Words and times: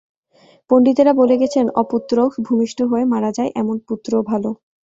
পণ্ডিতেরা 0.69 1.13
বলে 1.13 1.35
গেছেন, 1.41 1.65
অপুত্রক, 1.81 2.31
ভূমিষ্ঠ 2.47 2.77
হয়ে 2.91 3.05
মারা 3.13 3.31
যায় 3.37 3.51
এমন 3.55 3.75
পুত্রও 3.87 4.21
ভালো। 4.31 4.49